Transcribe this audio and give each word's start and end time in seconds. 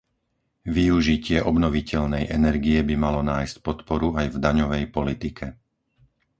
Využitie 0.77 1.37
obnoviteľnej 1.51 2.23
energie 2.37 2.79
by 2.89 2.95
malo 3.05 3.21
nájsť 3.31 3.55
podporu 3.67 4.07
aj 4.19 4.27
v 4.33 4.41
daňovej 4.45 4.83
politike. 4.97 5.45